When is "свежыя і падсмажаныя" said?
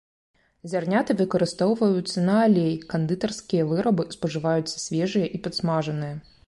4.87-6.15